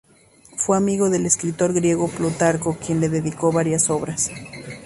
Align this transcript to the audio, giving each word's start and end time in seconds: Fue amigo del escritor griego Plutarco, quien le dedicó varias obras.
Fue 0.57 0.75
amigo 0.75 1.11
del 1.11 1.27
escritor 1.27 1.73
griego 1.73 2.07
Plutarco, 2.07 2.75
quien 2.83 2.99
le 2.99 3.07
dedicó 3.07 3.51
varias 3.51 3.91
obras. 3.91 4.31